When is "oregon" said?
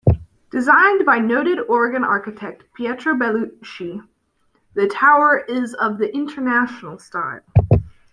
1.67-2.03